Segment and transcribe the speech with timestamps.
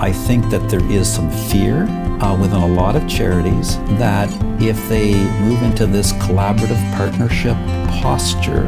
[0.00, 1.84] I think that there is some fear
[2.20, 4.28] uh, within a lot of charities that
[4.60, 7.56] if they move into this collaborative partnership
[8.02, 8.64] posture,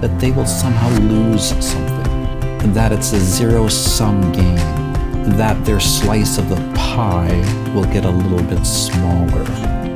[0.00, 4.56] that they will somehow lose something, that it's a zero sum game,
[5.36, 7.38] that their slice of the pie
[7.74, 9.44] will get a little bit smaller.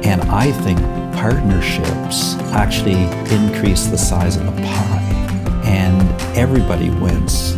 [0.04, 0.78] And I think
[1.14, 3.02] partnerships actually
[3.34, 6.02] increase the size of the pie, and
[6.36, 7.56] everybody wins.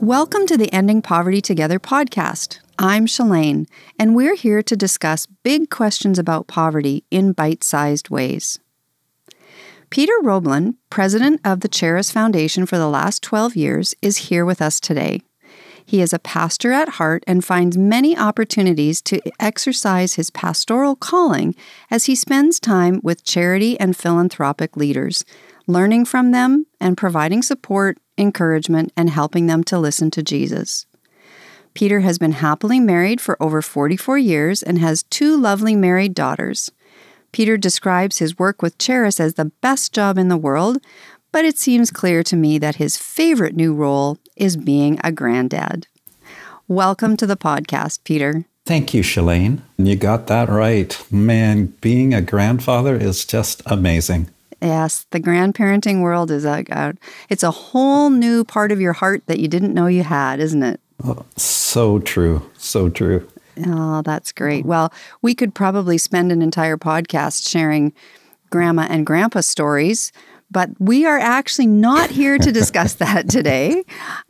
[0.00, 2.58] Welcome to the Ending Poverty Together podcast.
[2.78, 3.66] I'm Shelaine,
[3.98, 8.58] and we're here to discuss big questions about poverty in bite sized ways.
[9.88, 14.60] Peter Roebbelen, president of the Charis Foundation for the last 12 years, is here with
[14.60, 15.22] us today.
[15.84, 21.54] He is a pastor at heart and finds many opportunities to exercise his pastoral calling
[21.90, 25.24] as he spends time with charity and philanthropic leaders,
[25.66, 30.86] learning from them and providing support encouragement, and helping them to listen to Jesus.
[31.74, 36.70] Peter has been happily married for over 44 years and has two lovely married daughters.
[37.32, 40.78] Peter describes his work with Charis as the best job in the world,
[41.32, 45.86] but it seems clear to me that his favorite new role is being a granddad.
[46.66, 48.46] Welcome to the podcast, Peter.
[48.64, 49.62] Thank you, Shelaine.
[49.76, 50.98] You got that right.
[51.12, 54.30] Man, being a grandfather is just amazing.
[54.60, 56.94] Yes, the grandparenting world is a, a,
[57.28, 60.62] it's a whole new part of your heart that you didn't know you had, isn't
[60.62, 60.80] it?
[61.04, 62.50] Oh, so true.
[62.56, 63.28] So true.
[63.66, 64.64] Oh, that's great.
[64.64, 67.92] Well, we could probably spend an entire podcast sharing
[68.50, 70.12] grandma and grandpa stories,
[70.50, 73.84] but we are actually not here to discuss that today.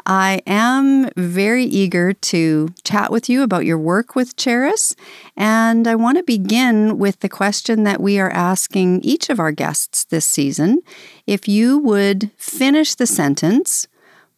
[0.04, 4.94] I am very eager to chat with you about your work with Charis.
[5.36, 9.52] And I want to begin with the question that we are asking each of our
[9.52, 10.82] guests this season.
[11.26, 13.86] If you would finish the sentence,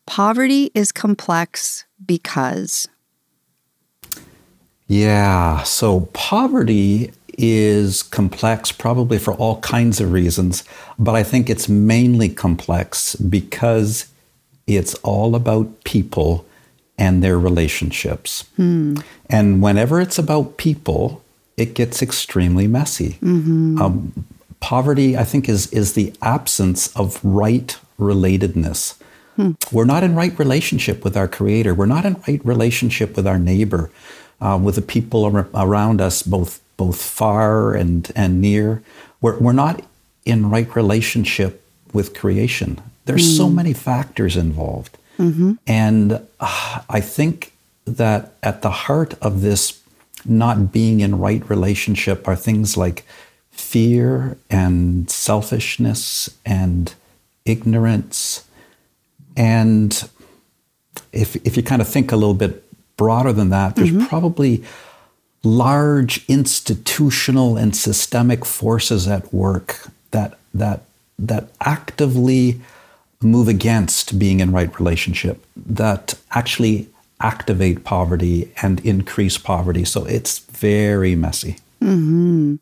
[0.06, 2.88] poverty is complex because.
[4.86, 10.65] Yeah, so poverty is complex probably for all kinds of reasons,
[10.99, 14.09] but I think it's mainly complex because
[14.66, 16.44] it's all about people
[16.98, 18.43] and their relationships.
[18.56, 18.97] Hmm.
[19.31, 21.22] And whenever it's about people,
[21.56, 23.19] it gets extremely messy.
[23.22, 23.81] Mm-hmm.
[23.81, 24.25] Um,
[24.59, 28.97] poverty, I think, is, is the absence of right relatedness.
[29.37, 29.53] Hmm.
[29.71, 31.72] We're not in right relationship with our Creator.
[31.72, 33.91] We're not in right relationship with our neighbor,
[34.41, 38.83] uh, with the people ar- around us, both both far and, and near.
[39.21, 39.84] We're, we're not
[40.25, 41.62] in right relationship
[41.93, 42.81] with creation.
[43.05, 43.37] There's mm.
[43.37, 44.97] so many factors involved.
[45.19, 45.55] Mm-hmm.
[45.66, 47.53] And uh, I think
[47.84, 49.83] that at the heart of this
[50.25, 53.05] not being in right relationship are things like
[53.50, 56.95] fear and selfishness and
[57.45, 58.47] ignorance.
[59.37, 60.09] And
[61.12, 62.65] if, if you kind of think a little bit
[62.97, 64.06] broader than that, there's mm-hmm.
[64.06, 64.65] probably
[65.44, 70.82] large institutional and systemic forces at work that that
[71.19, 72.60] that actively
[73.21, 76.88] move against being in right relationship that actually
[77.21, 79.84] activate poverty and increase poverty.
[79.84, 81.56] So it's very messy.
[81.81, 82.56] Mm-hmm.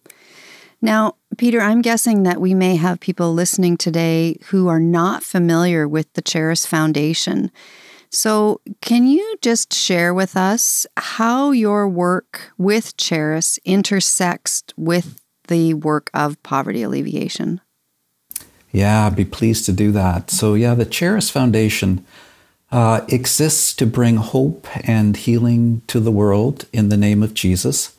[0.83, 5.89] now peter i'm guessing that we may have people listening today who are not familiar
[5.89, 7.51] with the charis foundation
[8.11, 15.75] so, can you just share with us how your work with Charis intersects with the
[15.75, 17.61] work of poverty alleviation?
[18.73, 20.31] Yeah, I'd be pleased to do that.
[20.31, 22.05] So, yeah, the Charis Foundation
[22.73, 27.97] uh, exists to bring hope and healing to the world in the name of Jesus.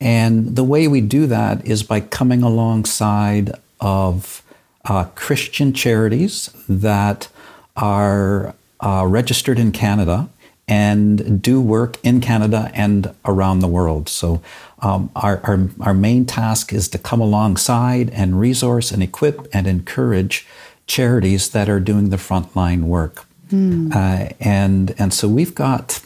[0.00, 4.42] And the way we do that is by coming alongside of
[4.84, 7.28] uh, Christian charities that
[7.76, 10.28] are uh, registered in Canada
[10.66, 14.08] and do work in Canada and around the world.
[14.08, 14.42] So,
[14.80, 19.66] um, our, our, our main task is to come alongside and resource and equip and
[19.66, 20.46] encourage
[20.86, 23.24] charities that are doing the frontline work.
[23.50, 23.94] Mm.
[23.94, 26.02] Uh, and, and so we've got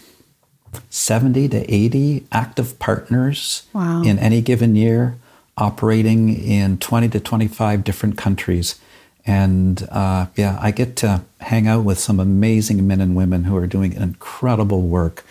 [0.90, 4.02] 70 to 80 active partners wow.
[4.02, 5.18] in any given year
[5.56, 8.80] operating in 20 to 25 different countries.
[9.24, 13.56] And uh, yeah, I get to hang out with some amazing men and women who
[13.56, 15.24] are doing incredible work,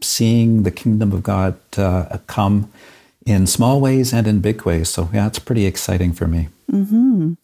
[0.00, 2.70] seeing the kingdom of God uh, come
[3.24, 4.88] in small ways and in big ways.
[4.88, 6.48] So yeah, it's pretty exciting for me.
[6.70, 7.34] Mm-hmm.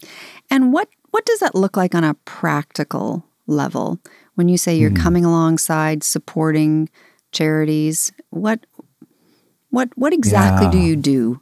[0.51, 3.99] And what what does that look like on a practical level
[4.35, 5.01] when you say you're mm.
[5.01, 6.89] coming alongside, supporting
[7.33, 8.13] charities?
[8.31, 8.61] What
[9.71, 10.73] what what exactly yeah.
[10.73, 11.42] do you do?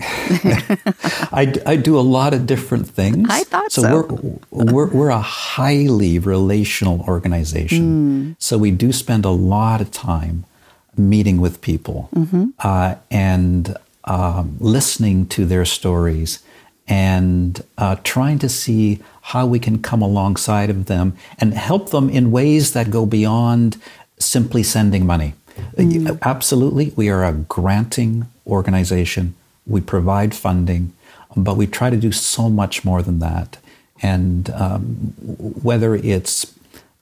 [0.00, 3.28] I, I do a lot of different things.
[3.30, 3.82] I thought so.
[3.82, 4.40] so.
[4.50, 8.34] We're, we're, we're a highly relational organization.
[8.34, 8.36] Mm.
[8.38, 10.44] So we do spend a lot of time
[10.96, 12.44] meeting with people Mm-hmm.
[12.60, 16.42] uh, and um, listening to their stories
[16.88, 22.08] and uh, trying to see how we can come alongside of them and help them
[22.08, 23.76] in ways that go beyond
[24.18, 25.34] simply sending money.
[25.78, 29.34] Uh, Absolutely, we are a granting organization.
[29.66, 30.92] We provide funding,
[31.36, 33.58] but we try to do so much more than that.
[34.02, 34.84] And um,
[35.62, 36.52] whether it's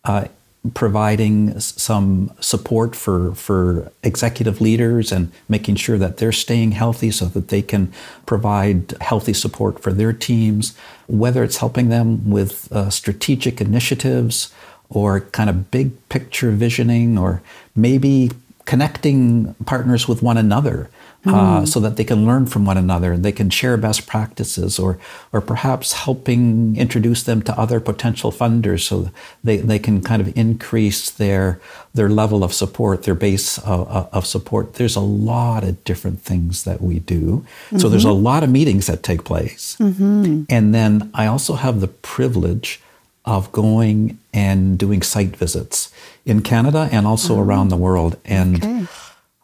[0.05, 0.27] uh,
[0.73, 7.27] providing some support for, for executive leaders and making sure that they're staying healthy so
[7.27, 7.93] that they can
[8.25, 10.75] provide healthy support for their teams,
[11.07, 14.55] whether it's helping them with uh, strategic initiatives
[14.89, 17.43] or kind of big picture visioning or
[17.77, 18.31] maybe
[18.65, 20.89] connecting partners with one another
[21.26, 21.69] uh, mm.
[21.69, 24.99] so that they can learn from one another and they can share best practices or
[25.32, 29.11] or perhaps helping introduce them to other potential funders so
[29.43, 31.61] they, they can kind of increase their
[31.94, 34.75] their level of support their base of, of support.
[34.75, 37.47] There's a lot of different things that we do.
[37.79, 38.25] So there's a mm-hmm.
[38.25, 39.77] lot of meetings that take place.
[39.81, 40.44] Mm-hmm.
[40.49, 42.81] And then i also have the privilege
[43.25, 45.91] of going and doing site visits
[46.27, 47.43] in canada and also oh.
[47.43, 48.19] around the world.
[48.25, 48.87] And Okay.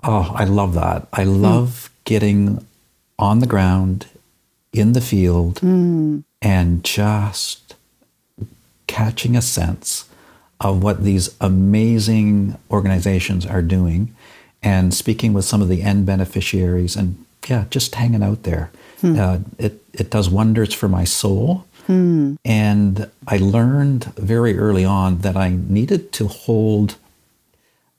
[0.02, 1.08] Oh, I love that.
[1.12, 2.64] I love getting
[3.19, 4.06] on the ground
[4.73, 5.61] in the field
[6.43, 7.75] and just
[8.87, 10.06] catching a sense
[10.61, 14.14] of what these amazing organizations are doing
[14.62, 18.70] and speaking with some of the end beneficiaries and yeah, just hanging out there.
[19.19, 21.64] Uh, it, it does wonders for my soul.
[22.44, 26.97] And I learned very early on that I needed to hold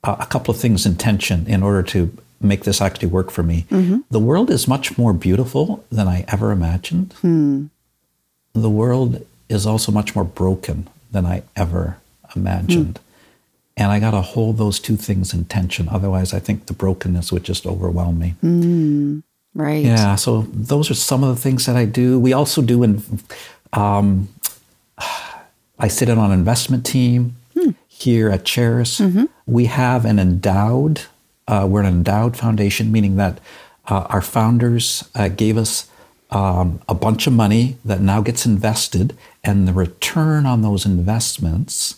[0.04, 3.66] a couple of things in tension in order to make this actually work for me.
[3.70, 4.00] Mm-hmm.
[4.10, 7.12] The world is much more beautiful than I ever imagined.
[7.20, 7.66] Hmm.
[8.52, 11.98] The world is also much more broken than I ever
[12.34, 12.98] imagined.
[12.98, 13.04] Hmm.
[13.76, 15.88] And I got to hold those two things in tension.
[15.88, 18.30] Otherwise, I think the brokenness would just overwhelm me.
[18.40, 19.20] Hmm.
[19.54, 19.84] Right.
[19.84, 22.18] Yeah, so those are some of the things that I do.
[22.18, 23.02] We also do, in,
[23.72, 24.28] um,
[25.78, 27.36] I sit in on an investment team
[28.04, 29.00] here at Charis.
[29.46, 31.02] We have an endowed,
[31.48, 33.38] uh, we're an endowed foundation, meaning that
[33.88, 35.88] uh, our founders uh, gave us
[36.30, 39.14] um, a bunch of money that now gets invested,
[39.44, 41.96] and the return on those investments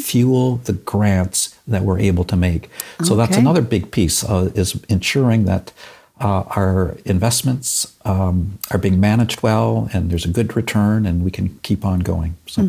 [0.00, 2.70] fuel the grants that we're able to make.
[3.04, 5.72] So that's another big piece uh, is ensuring that
[6.20, 11.30] uh, our investments um, are being managed well and there's a good return and we
[11.32, 12.36] can keep on going.
[12.46, 12.62] So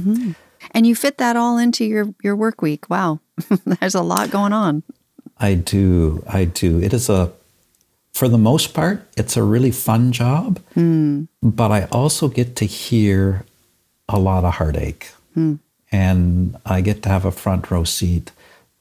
[0.71, 2.89] And you fit that all into your your work week.
[2.89, 3.19] Wow.
[3.65, 4.83] There's a lot going on.
[5.39, 6.81] I do, I do.
[6.81, 7.31] It is a,
[8.13, 11.25] for the most part, it's a really fun job, hmm.
[11.43, 13.45] but I also get to hear
[14.09, 15.11] a lot of heartache.
[15.33, 15.55] Hmm.
[15.91, 18.31] And I get to have a front row seat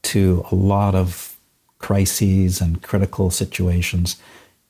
[0.03, 1.37] to a lot of
[1.79, 4.17] crises and critical situations.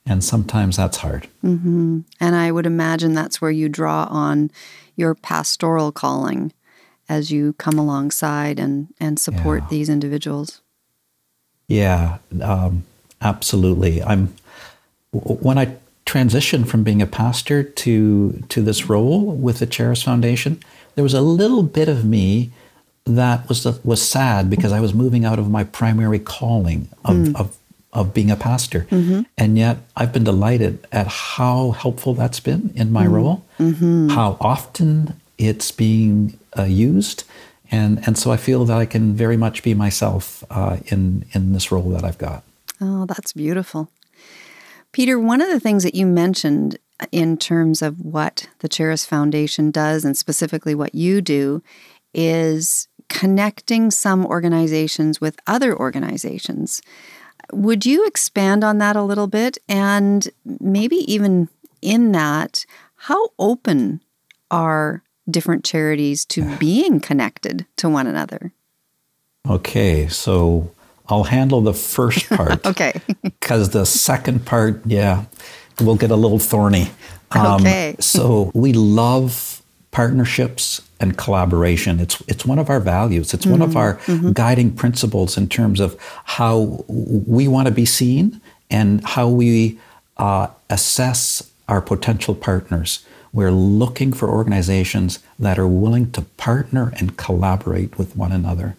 [0.04, 1.28] And sometimes that's hard.
[1.44, 2.00] Mm-hmm.
[2.20, 4.50] And I would imagine that's where you draw on
[4.96, 6.52] your pastoral calling
[7.08, 9.68] as you come alongside and, and support Yeah.
[9.70, 10.60] these individuals.
[11.68, 12.84] Yeah, um,
[13.20, 14.02] absolutely.
[14.02, 14.34] I'm
[15.12, 20.60] when I transitioned from being a pastor to to this role with the Charis Foundation,
[20.94, 22.50] there was a little bit of me
[23.04, 27.16] that was uh, was sad because I was moving out of my primary calling of
[27.16, 27.40] mm.
[27.40, 27.56] of,
[27.92, 29.22] of being a pastor, mm-hmm.
[29.36, 33.12] and yet I've been delighted at how helpful that's been in my mm.
[33.12, 34.08] role, mm-hmm.
[34.08, 37.24] how often it's being uh, used.
[37.70, 41.52] And, and so I feel that I can very much be myself uh, in, in
[41.52, 42.44] this role that I've got.
[42.80, 43.90] Oh, that's beautiful.
[44.92, 46.78] Peter, one of the things that you mentioned
[47.12, 51.62] in terms of what the Charis Foundation does and specifically what you do
[52.14, 56.80] is connecting some organizations with other organizations.
[57.52, 59.58] Would you expand on that a little bit?
[59.68, 61.48] And maybe even
[61.82, 62.64] in that,
[62.96, 64.00] how open
[64.50, 68.52] are different charities to being connected to one another?
[69.48, 70.72] Okay, so
[71.08, 72.64] I'll handle the first part.
[72.66, 73.00] Okay.
[73.22, 75.24] Because the second part, yeah,
[75.80, 76.90] will get a little thorny.
[77.32, 77.96] Um, okay.
[78.00, 82.00] so we love partnerships and collaboration.
[82.00, 83.34] It's it's one of our values.
[83.34, 83.78] It's one of mm-hmm.
[83.78, 84.32] our mm-hmm.
[84.32, 88.40] guiding principles in terms of how we want to be seen
[88.70, 89.78] and how we
[90.16, 93.04] uh, assess our potential partners.
[93.36, 98.76] We're looking for organizations that are willing to partner and collaborate with one another.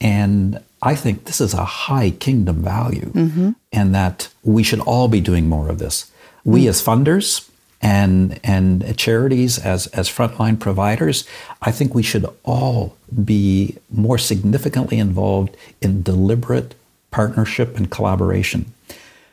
[0.00, 3.50] And I think this is a high kingdom value, mm-hmm.
[3.72, 6.12] and that we should all be doing more of this.
[6.44, 6.68] We mm.
[6.68, 7.50] as funders
[7.82, 11.26] and and charities as as frontline providers,
[11.60, 16.76] I think we should all be more significantly involved in deliberate
[17.10, 18.72] partnership and collaboration.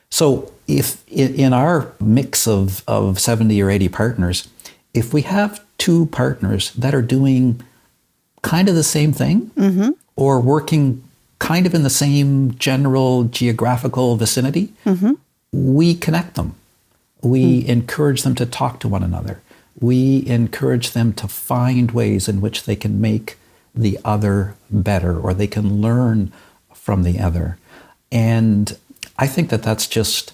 [0.09, 4.47] So if in our mix of, of 70 or 80 partners,
[4.95, 7.61] if we have two partners that are doing
[8.41, 9.89] kind of the same thing mm-hmm.
[10.15, 11.03] or working
[11.39, 15.13] kind of in the same general geographical vicinity, mm-hmm.
[15.51, 16.55] we connect them.
[17.21, 17.67] We mm.
[17.67, 19.41] encourage them to talk to one another.
[19.79, 23.37] We encourage them to find ways in which they can make
[23.73, 26.31] the other better or they can learn
[26.73, 27.57] from the other.
[28.11, 28.77] And
[29.17, 30.33] I think that that's just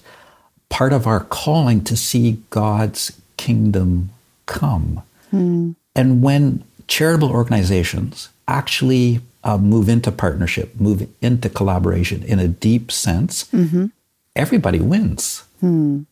[0.70, 4.12] part of our calling to see God's kingdom
[4.52, 5.02] come.
[5.34, 5.76] Mm.
[5.96, 12.92] And when charitable organizations actually uh, move into partnership, move into collaboration in a deep
[12.92, 13.88] sense, mm-hmm.
[14.36, 15.44] everybody wins.
[15.64, 16.06] Mm.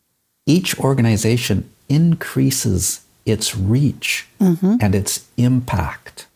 [0.46, 4.76] Each organization increases its reach mm-hmm.
[4.80, 6.26] and its impact.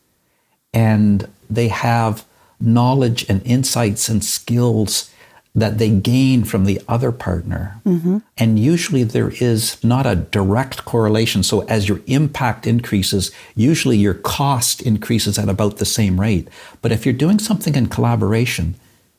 [0.72, 2.24] And they have
[2.60, 5.10] knowledge and insights and skills
[5.54, 7.80] that they gain from the other partner.
[7.86, 8.18] Mm-hmm.
[8.36, 11.44] And usually there is not a direct correlation.
[11.44, 16.48] So as your impact increases, usually your cost increases at about the same rate.
[16.82, 18.74] But if you're doing something in collaboration,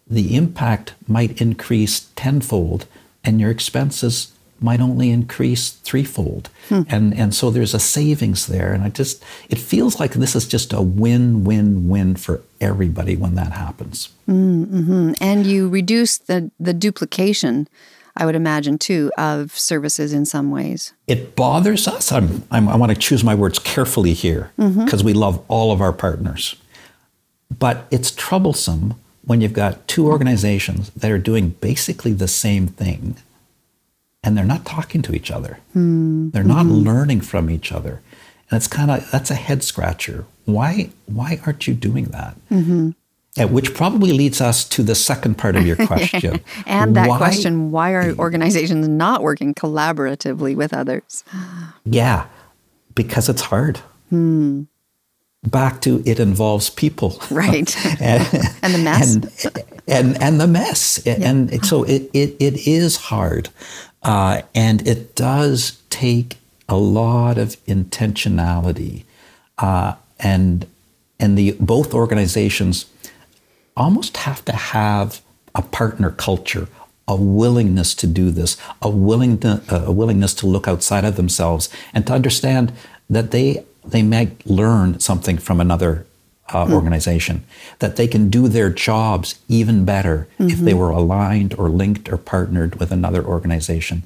[0.08, 2.86] the impact might increase tenfold
[3.24, 4.35] and your expenses
[4.66, 6.50] might only increase threefold.
[6.68, 6.82] Hmm.
[6.90, 8.74] And, and so there's a savings there.
[8.74, 13.16] And I just, it feels like this is just a win, win, win for everybody
[13.16, 14.10] when that happens.
[14.28, 15.14] Mm-hmm.
[15.22, 17.68] And you reduce the, the duplication,
[18.18, 20.94] I would imagine, too, of services in some ways.
[21.06, 22.12] It bothers us.
[22.12, 25.06] I'm, I'm i want to choose my words carefully here because mm-hmm.
[25.06, 26.56] we love all of our partners.
[27.58, 33.18] But it's troublesome when you've got two organizations that are doing basically the same thing
[34.26, 35.60] and they're not talking to each other.
[35.76, 36.32] Mm.
[36.32, 36.88] They're not mm-hmm.
[36.88, 38.02] learning from each other.
[38.50, 40.26] And it's kind of that's a head scratcher.
[40.46, 42.36] Why why aren't you doing that?
[42.52, 42.92] Mm-hmm.
[43.38, 46.42] And which probably leads us to the second part of your question.
[46.66, 51.24] and that why, question, why are organizations not working collaboratively with others?
[51.84, 52.28] Yeah,
[52.96, 53.80] because it's hard.
[54.10, 54.64] Hmm.
[55.46, 57.22] Back to it involves people.
[57.30, 57.76] Right.
[58.02, 58.24] and,
[58.64, 59.16] and, the mess.
[59.46, 61.02] And, and, and the mess.
[61.06, 61.18] Yeah.
[61.20, 63.50] And so it, it, it is hard.
[64.06, 66.38] Uh, and it does take
[66.70, 69.04] a lot of intentionality.
[69.58, 70.68] Uh, and
[71.20, 72.86] and the both organizations
[73.76, 75.22] almost have to have
[75.56, 76.68] a partner culture,
[77.08, 81.70] a willingness to do this, a willing to, a willingness to look outside of themselves
[81.94, 82.72] and to understand
[83.10, 86.06] that they they might learn something from another
[86.50, 86.74] uh, mm.
[86.74, 87.44] organization,
[87.80, 90.50] that they can do their jobs even better mm-hmm.
[90.50, 90.80] if they mm-hmm.
[90.80, 94.04] were aligned or linked or partnered with another organization.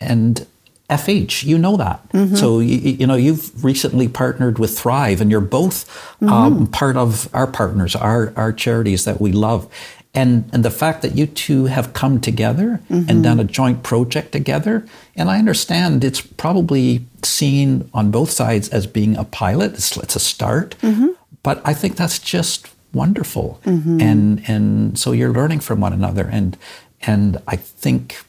[0.00, 0.46] And
[0.90, 2.08] FH, you know that.
[2.10, 2.34] Mm-hmm.
[2.34, 5.86] So, you, you, know, you've recently partnered with Thrive, and you're both
[6.20, 6.28] mm-hmm.
[6.28, 9.68] um, part of our partners, our, our charities that we love.
[10.14, 13.08] And, and the fact that you two have come together mm-hmm.
[13.08, 18.70] and done a joint project together, and I understand it's probably seen on both sides
[18.70, 21.08] as being a pilot, it's, it's a start, mm-hmm.
[21.42, 23.60] But I think that's just wonderful.
[23.64, 24.00] Mm-hmm.
[24.00, 26.28] And and so you're learning from one another.
[26.30, 26.56] And
[27.02, 28.24] and I think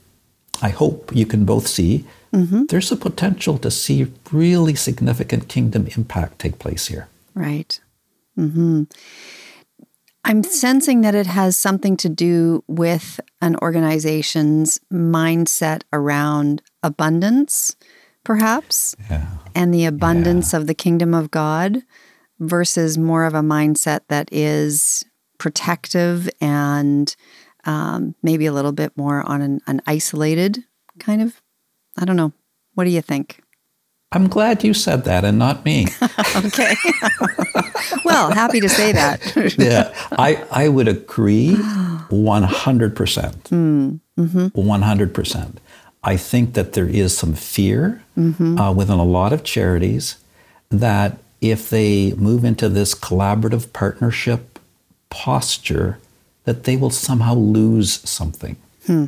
[0.61, 2.65] I hope you can both see mm-hmm.
[2.65, 7.07] there's a potential to see really significant kingdom impact take place here.
[7.33, 7.79] Right.
[8.37, 8.83] Mm-hmm.
[10.25, 17.75] I'm sensing that it has something to do with an organization's mindset around abundance,
[18.23, 19.27] perhaps, yeah.
[19.55, 20.59] and the abundance yeah.
[20.59, 21.83] of the kingdom of God
[22.39, 25.03] versus more of a mindset that is
[25.37, 27.15] protective and
[27.65, 30.63] um, maybe a little bit more on an, an isolated
[30.99, 31.41] kind of.
[31.97, 32.33] I don't know.
[32.75, 33.41] What do you think?
[34.11, 35.87] I'm glad you said that and not me.
[36.35, 36.73] okay.
[38.05, 39.55] well, happy to say that.
[39.57, 43.35] yeah, I, I would agree 100%.
[43.49, 44.47] Mm, mm-hmm.
[44.47, 45.55] 100%.
[46.03, 48.57] I think that there is some fear mm-hmm.
[48.57, 50.17] uh, within a lot of charities
[50.69, 54.59] that if they move into this collaborative partnership
[55.09, 55.99] posture,
[56.43, 58.55] that they will somehow lose something.
[58.85, 59.05] Hmm.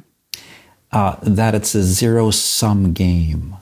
[0.91, 3.55] Uh, that it's a zero sum game,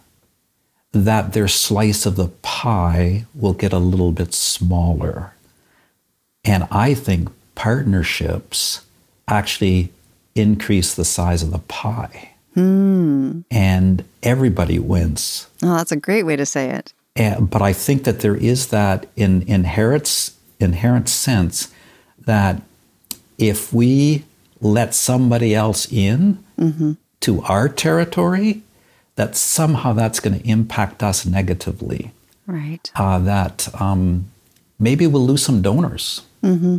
[0.92, 5.34] that their slice of the pie will get a little bit smaller.
[6.44, 8.86] And I think partnerships
[9.28, 9.92] actually
[10.34, 12.32] increase the size of the pie.
[12.56, 13.42] Hmm.
[13.52, 15.48] And everybody wins.
[15.62, 16.94] Oh, that's a great way to say it.
[17.20, 21.68] And, but I think that there is that in inherent, inherent sense
[22.26, 22.62] that
[23.38, 24.24] if we
[24.62, 26.94] let somebody else in mm-hmm.
[27.20, 28.62] to our territory,
[29.16, 32.12] that somehow that's going to impact us negatively.
[32.48, 32.90] Right.
[32.96, 34.32] Uh, that um,
[34.80, 36.22] maybe we'll lose some donors.
[36.42, 36.78] Mm-hmm.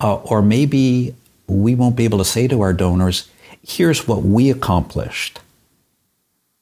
[0.00, 1.14] Uh, or maybe
[1.48, 3.28] we won't be able to say to our donors,
[3.66, 5.40] here's what we accomplished.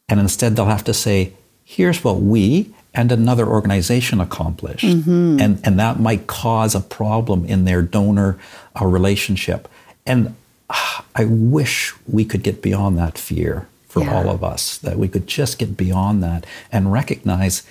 [0.08, 4.84] And instead, they'll have to say, here's what we and another organization accomplished.
[4.84, 5.40] Mm-hmm.
[5.40, 8.38] And, and that might cause a problem in their donor
[8.80, 9.68] uh, relationship.
[10.06, 10.34] And
[10.70, 14.14] uh, I wish we could get beyond that fear for Yeah.
[14.14, 17.62] all of us, that we could just get beyond that and recognize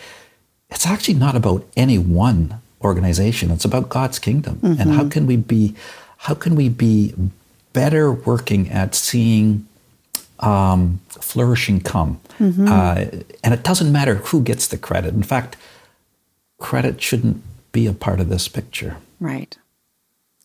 [0.69, 3.51] it's actually not about any one organization.
[3.51, 4.59] It's about God's kingdom.
[4.63, 5.75] And how can we be
[6.21, 7.13] how can we be
[7.73, 9.66] better working at seeing
[10.39, 12.19] um, flourishing come?
[12.39, 13.05] Uh,
[13.43, 15.13] and it doesn't matter who gets the credit.
[15.13, 15.57] In fact,
[16.59, 17.41] credit shouldn't
[17.71, 18.97] be a part of this picture.
[19.19, 19.57] Right.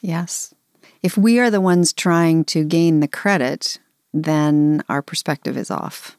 [0.02, 0.54] Yes.
[1.02, 3.78] If we are the ones trying to gain the credit,
[4.14, 6.16] then our perspective is off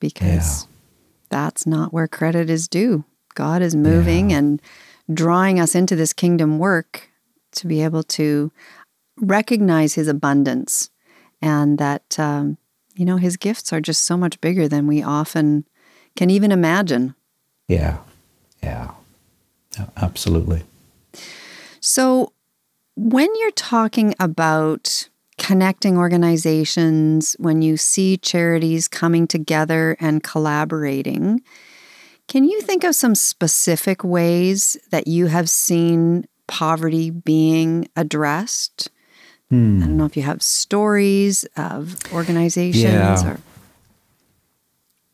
[0.00, 0.66] because
[1.30, 3.04] that's not where credit is due.
[3.34, 4.38] God is moving Yeah.
[4.38, 4.62] and
[5.12, 7.10] drawing us into this kingdom work
[7.52, 8.50] to be able to
[9.16, 10.90] recognize his abundance
[11.40, 12.56] and that, um,
[12.98, 15.64] you know, his gifts are just so much bigger than we often
[16.16, 17.14] can even imagine.
[17.68, 17.98] Yeah,
[18.60, 18.90] yeah,
[19.96, 20.64] absolutely.
[21.78, 22.32] So,
[22.96, 31.40] when you're talking about connecting organizations, when you see charities coming together and collaborating,
[32.26, 38.90] can you think of some specific ways that you have seen poverty being addressed?
[39.50, 39.82] Hmm.
[39.82, 43.32] I don't know if you have stories of organizations Yeah.
[43.32, 43.40] or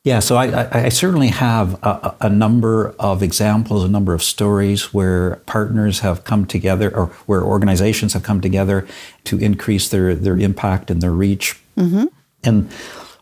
[0.02, 4.22] Yeah, so I, I, I certainly have a, a number of examples, a number of
[4.22, 8.86] stories where partners have come together or where organizations have come together
[9.24, 11.58] to increase their, their impact and their reach.
[11.76, 12.04] Mm-hmm.
[12.42, 12.70] And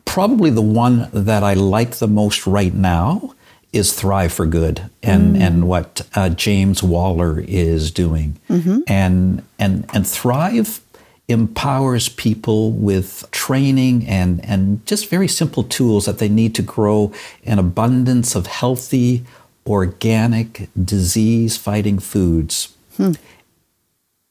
[0.05, 3.35] probably the one that I like the most right now
[3.73, 5.41] is Thrive for Good and, mm.
[5.41, 8.39] and what uh, James Waller is doing.
[8.51, 8.81] Mm-hmm.
[8.87, 10.81] And, and, and Thrive
[11.33, 17.13] empowers people with training and, and just very simple tools that they need to grow
[17.45, 19.25] an abundance of healthy,
[19.67, 23.13] organic, disease fighting foods hmm.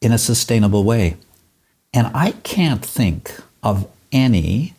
[0.02, 1.18] in a sustainable way.
[1.94, 4.74] And I can't think of any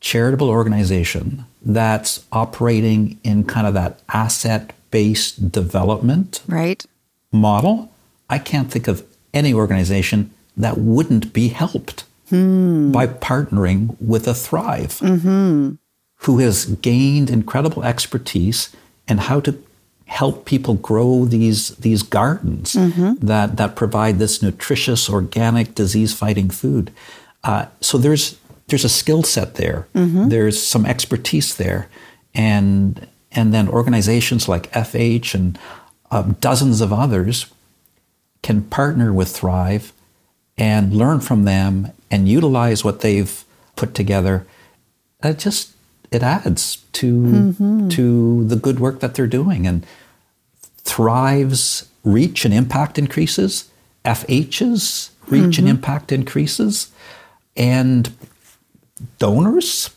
[0.00, 6.84] charitable organization that's operating in kind of that asset based development right?
[7.32, 7.90] model.
[8.28, 12.04] I can't think of any organization that wouldn't be helped
[12.92, 14.98] by partnering with a Thrive
[16.24, 18.74] who has gained incredible expertise
[19.06, 19.52] in how to
[20.06, 22.72] help people grow these these gardens
[23.20, 26.90] that that provide this nutritious, organic, disease-fighting food.
[27.44, 28.36] Uh, so there's
[28.68, 29.86] there's a skill set there.
[30.28, 31.88] There's some expertise there,
[32.34, 35.58] and and then organizations like FH and
[36.10, 37.46] uh, dozens of others
[38.42, 39.92] can partner with Thrive
[40.56, 43.44] and learn from them and utilize what they've
[43.76, 44.46] put together.
[45.22, 45.72] It just
[46.10, 47.88] it adds to mm-hmm.
[47.88, 49.84] to the good work that they're doing and
[50.78, 53.70] Thrive's reach and impact increases,
[54.04, 55.68] FH's reach and mm-hmm.
[55.68, 56.92] impact increases,
[57.56, 58.12] and
[59.18, 59.90] donors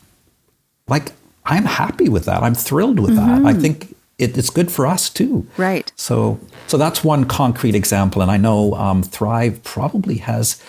[0.88, 1.12] like
[1.46, 2.44] I'm happy with that.
[2.44, 3.40] I'm thrilled with that.
[3.40, 3.48] Mm-hmm.
[3.48, 5.48] I think it, it's good for us too.
[5.58, 5.92] Right.
[5.96, 10.62] So, so that's one concrete example, and I know um, Thrive probably has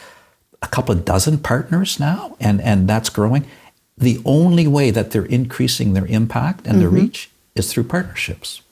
[0.62, 3.46] a couple of dozen partners now, and and that's growing.
[3.96, 8.62] The only way that they're increasing their impact and their reach is through partnerships,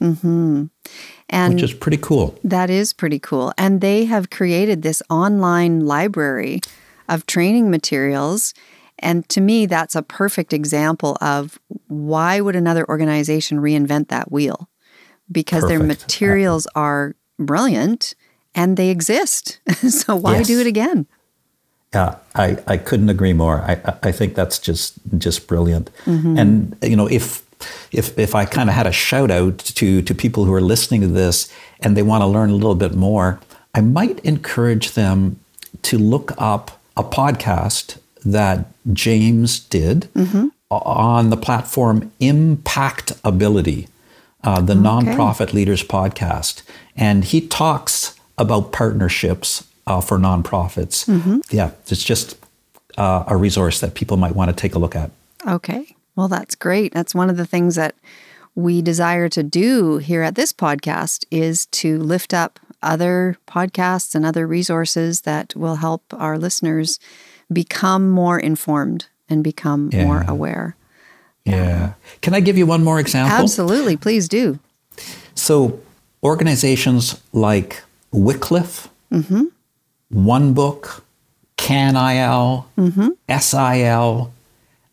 [1.29, 2.39] And which is pretty cool.
[2.45, 3.53] That is pretty cool.
[3.59, 6.61] And they have created this online library
[7.09, 8.55] of training materials.
[8.99, 14.69] And to me, that's a perfect example of why would another organization reinvent that wheel?
[15.31, 16.03] Because their Perfect.
[16.03, 18.15] materials are brilliant
[18.55, 19.61] and they exist.
[19.89, 21.07] so why do it again?
[21.95, 23.61] Yeah, I, I couldn't agree more.
[23.63, 25.91] I, I- I think that's just just brilliant.
[26.05, 26.39] Mm-hmm.
[26.39, 27.43] And you know, if
[27.93, 31.01] if if I kind of had a shout out to to people who are listening
[31.03, 33.41] to this and they want to learn a little bit more,
[33.75, 35.39] I might encourage them
[35.83, 37.99] to look up a podcast
[38.33, 40.09] that James did
[40.71, 43.89] on the platform Impact Ability,
[44.45, 46.63] uh, the Nonprofit Leaders Podcast,
[46.97, 51.43] and he talks about partnerships uh, for nonprofits.
[51.51, 52.37] Yeah, it's just
[52.99, 55.11] uh, a resource that people might want to take a look at.
[55.47, 55.95] Okay.
[56.17, 56.93] Well, that's great.
[56.93, 57.95] That's one of the things that
[58.55, 64.25] we desire to do here at this podcast is to lift up other podcasts and
[64.25, 66.99] other resources that will help our listeners
[67.53, 70.77] become more informed and become more aware.
[71.45, 71.95] Yeah.
[72.23, 73.37] Can I give you one more example?
[73.37, 74.59] Absolutely, please do.
[75.35, 75.81] So,
[76.23, 79.45] organizations like Wycliffe, mm-hmm.
[80.09, 81.05] One Book,
[81.57, 83.39] CanIL, mm-hmm.
[83.39, 84.33] SIL,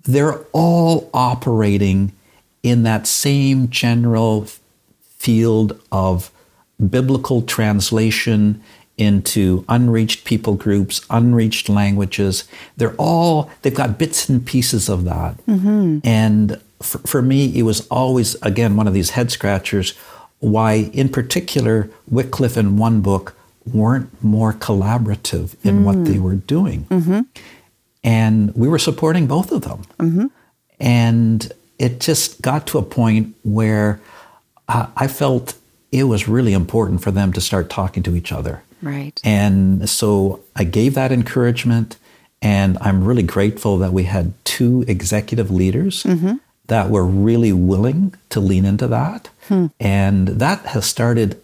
[0.03, 2.11] they're all operating
[2.61, 4.47] in that same general
[5.01, 6.31] field of
[6.89, 8.61] biblical translation
[8.97, 12.47] into unreached people groups, unreached languages.
[12.77, 15.37] They're all, they've got bits and pieces of that.
[15.47, 15.99] Mm-hmm.
[16.03, 19.93] And for, for me, it was always, again, one of these head scratchers
[20.39, 23.33] why, in particular, Wycliffe and One Book
[23.65, 26.21] weren't more collaborative in what they mm.
[26.21, 26.83] were doing.
[26.89, 27.21] Mm-hmm.
[28.03, 29.83] And we were supporting both of them.
[29.99, 30.25] Mm-hmm.
[30.81, 34.01] And it just got to a point where
[34.67, 35.55] I, I felt
[35.93, 38.63] it was really important for them to start talking to each other.
[38.83, 39.19] Right.
[39.23, 41.97] And so I gave that encouragement,
[42.41, 46.35] and I'm really grateful that we had two executive leaders mm-hmm.
[46.67, 49.29] that were really willing to lean into that.
[49.47, 49.67] Hmm.
[49.79, 51.41] And that has started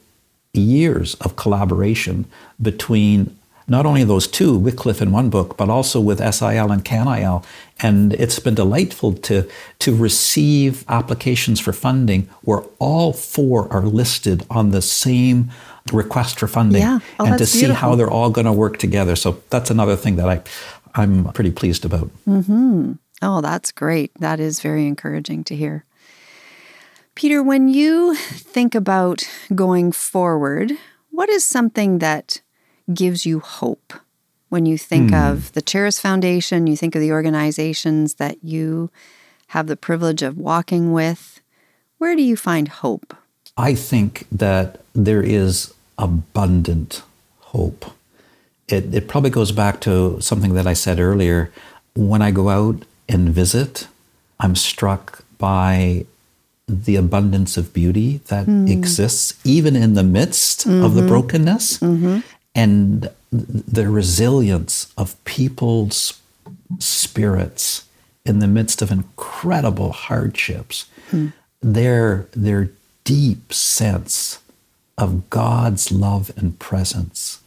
[0.53, 2.25] years of collaboration
[2.61, 3.35] between
[3.69, 7.45] not only those two, Wycliffe and One Book, but also with SIL and CanIL.
[7.79, 9.47] And it's been delightful to,
[9.77, 15.51] to receive applications for funding where all four are listed on the same
[15.91, 16.99] request for funding Yeah.
[17.19, 19.15] Oh, and to see how they're all going to work together.
[19.15, 20.41] So that's another thing that I,
[20.95, 22.09] I'm pretty pleased about.
[22.27, 22.93] Mm-hmm.
[23.21, 24.11] Oh, that's great.
[24.19, 25.85] That is very encouraging to hear.
[27.15, 30.71] Peter, when you think about going forward,
[31.11, 32.41] what is something that
[32.93, 33.93] gives you hope?
[34.47, 35.15] When you think hmm.
[35.15, 38.89] of the Charis Foundation, you think of the organizations that you
[39.47, 41.41] have the privilege of walking with,
[41.97, 43.15] where do you find hope?
[43.57, 47.03] I think that there is abundant
[47.39, 47.85] hope.
[48.67, 51.51] It, it probably goes back to something that I said earlier.
[51.95, 53.87] When I go out and visit,
[54.39, 56.05] I'm struck by
[56.67, 58.67] the abundance of beauty that hmm.
[58.67, 61.07] exists even in the midst of the mm-hmm.
[61.07, 62.19] brokenness mm-hmm.
[62.53, 66.19] and the resilience of people's
[66.77, 67.87] spirits
[68.23, 70.87] in the midst of incredible hardships.
[71.09, 71.27] Hmm.
[71.61, 72.69] Their, their
[73.03, 74.39] deep sense
[74.99, 77.41] of God's love and presence,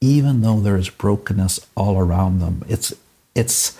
[0.00, 2.64] even though there is brokenness all around them.
[2.68, 2.92] It's,
[3.34, 3.78] it's,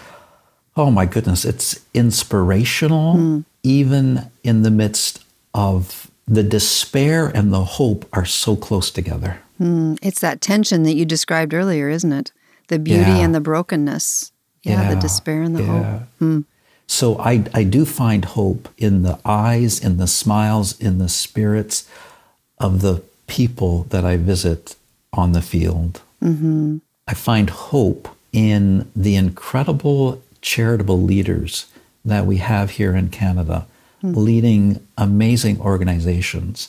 [0.76, 3.40] oh my goodness, it's inspirational, hmm.
[3.62, 9.40] even in the midst of the despair and the hope are so close together.
[9.58, 9.94] Hmm.
[10.00, 12.32] It's that tension that you described earlier, isn't it?
[12.68, 13.18] The beauty Yeah.
[13.18, 14.30] and the brokenness.
[14.62, 16.02] Yeah, the despair and the hope.
[16.20, 16.40] yeah.
[16.86, 21.88] So I, I do find hope in the eyes, in the smiles, in the spirits
[22.60, 24.76] of the people that I visit
[25.12, 26.02] on the field.
[26.22, 26.78] Mm-hmm.
[27.08, 31.66] I find hope in the incredible charitable leaders
[32.04, 33.66] that we have here in Canada,
[34.00, 34.12] hmm.
[34.14, 36.68] leading amazing organizations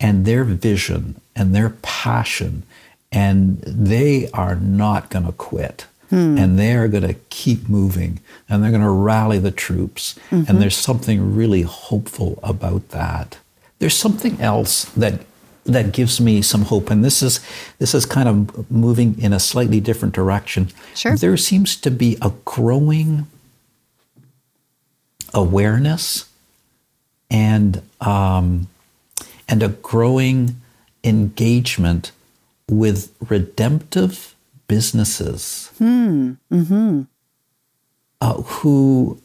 [0.00, 2.64] and their vision and their passion,
[3.12, 5.86] and they are not going to quit.
[6.10, 6.36] Hmm.
[6.36, 10.18] And they are going to keep moving and they're going to rally the troops.
[10.30, 10.58] And mm-hmm.
[10.58, 13.38] there's something really hopeful about that.
[13.78, 15.20] There's something else that
[15.64, 17.38] that gives me some hope and this is
[17.78, 20.68] this is kind of moving in a slightly different direction.
[20.94, 21.16] Sure.
[21.16, 23.26] There seems to be a growing
[25.34, 26.26] awareness
[27.30, 28.68] and um,
[29.48, 30.56] and a growing
[31.04, 32.12] engagement
[32.68, 34.34] with redemptive
[34.68, 36.32] businesses Hmm.
[38.20, 39.20] uh, who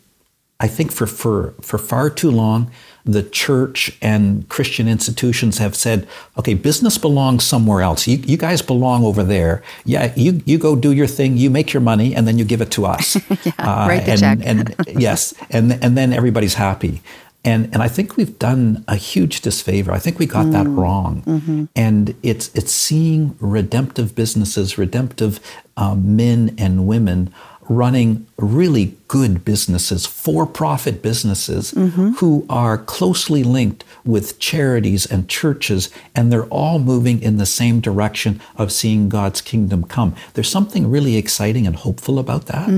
[0.60, 2.72] I think for, for, for far too long,
[3.06, 8.08] the church and Christian institutions have said, okay, business belongs somewhere else.
[8.08, 9.63] You, you guys belong over there.
[9.86, 12.62] Yeah, you, you go do your thing, you make your money, and then you give
[12.62, 13.15] it to us.
[13.46, 14.39] yeah, uh, write the and, check.
[14.43, 17.02] and yes, and, and then everybody's happy.
[17.46, 19.93] And, and I think we've done a huge disfavor.
[19.93, 20.80] I think we got that mm-hmm.
[20.80, 21.22] wrong.
[21.22, 21.65] Mm-hmm.
[21.78, 25.39] And it's, it's seeing redemptive businesses, redemptive
[25.78, 27.34] um, men and women
[27.70, 31.72] running really good businesses, for profit businesses,
[32.20, 37.80] who are closely linked with charities and churches, and they're all moving in the same
[37.80, 40.16] direction of seeing God's kingdom come.
[40.34, 42.70] There's something really exciting and hopeful about that.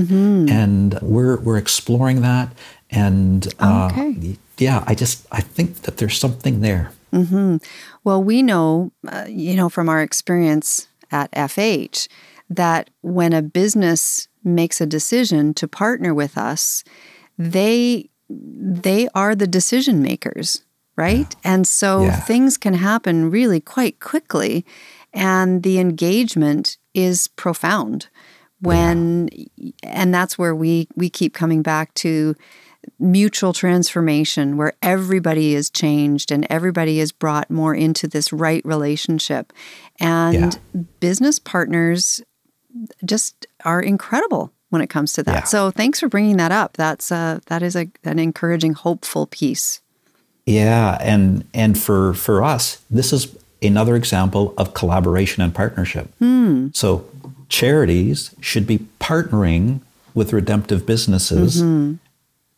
[0.48, 2.48] And we're, we're exploring that.
[2.90, 3.90] And uh,
[4.58, 6.90] yeah, I just I think that there's something there.
[8.04, 12.08] Well, we know, uh, you know, from our experience at FH,
[12.48, 16.84] that when a business makes a decision to partner with us,
[17.38, 20.62] they they are the decision makers,
[20.96, 21.34] right?
[21.42, 22.20] And so Yeah.
[22.20, 24.64] things can happen really quite quickly,
[25.12, 28.08] and the engagement is profound.
[28.60, 29.28] When
[29.82, 32.34] and that's where we we keep coming back to
[32.98, 39.52] mutual transformation where everybody is changed and everybody is brought more into this right relationship.
[39.98, 40.34] And
[40.74, 40.80] yeah.
[41.00, 42.22] business partners
[43.04, 45.34] just are incredible when it comes to that.
[45.34, 45.44] Yeah.
[45.44, 46.76] So thanks for bringing that up.
[46.76, 49.80] That's uh, that is a, an encouraging, hopeful piece.
[50.46, 56.08] Yeah, and and for for us, this is another example of collaboration and partnership.
[56.20, 56.74] Mm.
[56.74, 57.04] So
[57.48, 59.80] charities should be partnering
[60.14, 61.94] with redemptive businesses mm-hmm.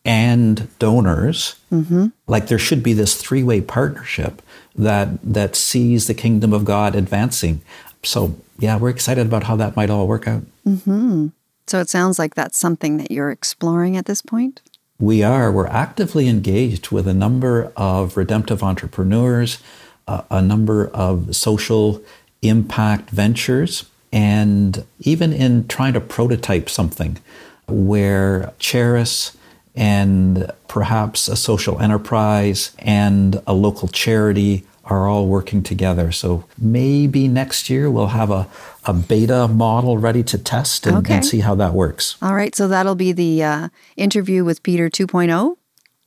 [0.05, 1.55] and donors.
[1.71, 2.07] Mm-hmm.
[2.27, 4.41] Like there should be this three-way partnership
[4.75, 7.61] that that sees the kingdom of God advancing.
[8.03, 10.43] So yeah, we're excited about how that might all work out.
[10.67, 11.27] Mm-hmm.
[11.67, 14.61] So it sounds like that's something that you're exploring at this point.
[14.99, 15.51] We are.
[15.51, 19.57] We're actively engaged with a number of redemptive entrepreneurs,
[20.07, 22.01] uh, a number of social
[22.41, 27.17] impact ventures, and even in trying to prototype something
[27.67, 29.35] where Charis
[29.75, 36.11] and perhaps a social enterprise and a local charity are all working together.
[36.11, 38.47] So maybe next year we'll have a,
[38.85, 41.15] a beta model ready to test and, okay.
[41.15, 42.17] and see how that works.
[42.21, 42.53] All right.
[42.53, 45.55] So that'll be the uh, interview with Peter 2.0.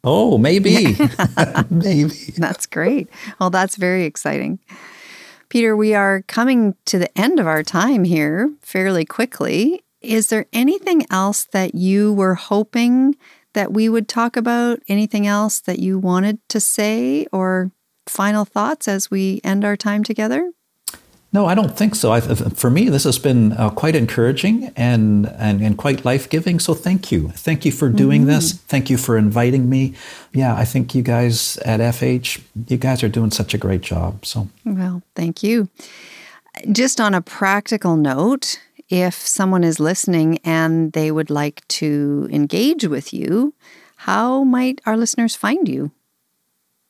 [0.05, 0.97] Oh, maybe.
[1.71, 2.33] maybe.
[2.37, 3.09] That's great.
[3.41, 4.59] Well, that's very exciting.
[5.49, 9.85] Peter, we are coming to the end of our time here fairly quickly.
[10.01, 13.17] Is there anything else that you were hoping
[13.55, 14.81] that we would talk about?
[14.89, 17.71] Anything else that you wanted to say or
[18.07, 20.53] final thoughts as we end our time together?
[21.33, 22.13] No, I don't think so.
[22.13, 26.59] I, for me, this has been uh, quite encouraging and, and, and quite life giving.
[26.59, 27.29] So thank you.
[27.29, 28.31] Thank you for doing mm-hmm.
[28.31, 28.53] this.
[28.53, 29.95] Thank you for inviting me.
[30.33, 34.25] Yeah, I think you guys at FH, you guys are doing such a great job.
[34.25, 35.69] So, well, thank you.
[36.73, 42.87] Just on a practical note, if someone is listening and they would like to engage
[42.87, 43.53] with you,
[43.97, 45.91] how might our listeners find you?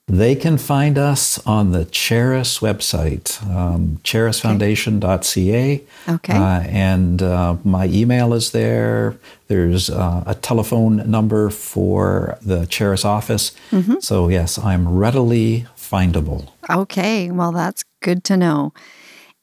[0.09, 5.83] They can find us on the Charis website, um, charisfoundation.ca.
[6.09, 6.33] Okay.
[6.33, 9.17] Uh, and uh, my email is there.
[9.49, 13.51] There's uh, a telephone number for the Charis office.
[13.73, 13.97] Mm-hmm.
[13.99, 16.51] So, yes, I'm readily findable.
[16.71, 17.33] Okay.
[17.33, 18.73] Well, that's good to know.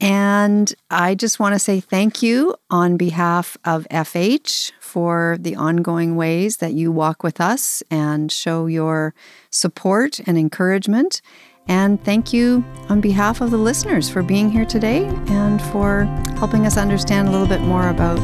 [0.04, 6.18] And I just want to say thank you on behalf of FH for the ongoing
[6.18, 9.16] ways that you walk with us and show your
[9.50, 11.22] support and encouragement.
[11.70, 16.04] And thank you on behalf of the listeners for being here today and for
[16.38, 18.18] helping us understand a little bit more about